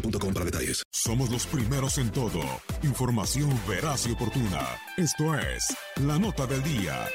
[0.00, 0.82] boostmobile.com para detalles.
[0.90, 2.40] Somos los primeros en todo.
[2.82, 4.66] Información veraz y oportuna.
[4.96, 7.06] Esto es La Nota del Día.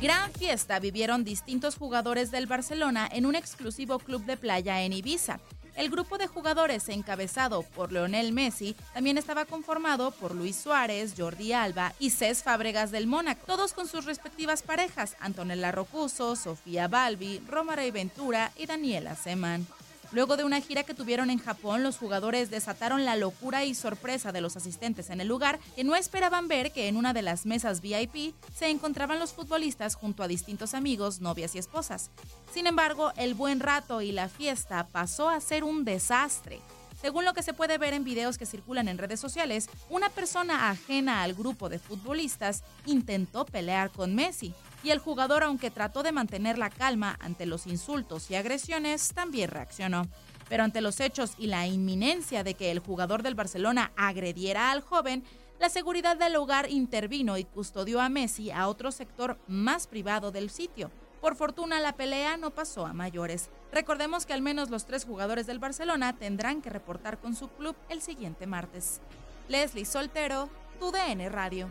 [0.00, 5.40] Gran fiesta vivieron distintos jugadores del Barcelona en un exclusivo club de playa en Ibiza.
[5.76, 11.52] El grupo de jugadores encabezado por Leonel Messi también estaba conformado por Luis Suárez, Jordi
[11.52, 17.42] Alba y Cés Fábregas del Mónaco, todos con sus respectivas parejas, Antonella Rocuso, Sofía Balbi,
[17.46, 19.66] Romara Ventura y Daniela Seman.
[20.12, 24.32] Luego de una gira que tuvieron en Japón, los jugadores desataron la locura y sorpresa
[24.32, 27.44] de los asistentes en el lugar, que no esperaban ver que en una de las
[27.44, 32.10] mesas VIP se encontraban los futbolistas junto a distintos amigos, novias y esposas.
[32.52, 36.60] Sin embargo, el buen rato y la fiesta pasó a ser un desastre.
[37.00, 40.70] Según lo que se puede ver en videos que circulan en redes sociales, una persona
[40.70, 46.12] ajena al grupo de futbolistas intentó pelear con Messi, y el jugador, aunque trató de
[46.12, 50.06] mantener la calma ante los insultos y agresiones, también reaccionó.
[50.48, 54.80] Pero ante los hechos y la inminencia de que el jugador del Barcelona agrediera al
[54.80, 55.24] joven,
[55.58, 60.50] la seguridad del hogar intervino y custodió a Messi a otro sector más privado del
[60.50, 60.90] sitio.
[61.20, 63.48] Por fortuna la pelea no pasó a mayores.
[63.72, 67.74] Recordemos que al menos los tres jugadores del Barcelona tendrán que reportar con su club
[67.88, 69.00] el siguiente martes.
[69.48, 70.48] Leslie Soltero,
[70.78, 71.70] tu DN Radio.